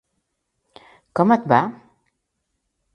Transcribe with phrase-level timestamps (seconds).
[1.21, 1.61] Com et va?